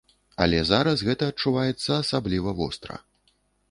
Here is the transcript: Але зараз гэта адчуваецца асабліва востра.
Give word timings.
Але 0.45 0.61
зараз 0.69 1.05
гэта 1.09 1.29
адчуваецца 1.35 2.01
асабліва 2.01 2.59
востра. 2.65 2.95